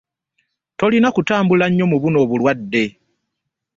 Tolina 0.79 1.07
kutambula 1.15 1.65
nnyo 1.69 1.85
mu 1.91 1.97
buno 2.01 2.17
obulwade. 2.23 2.83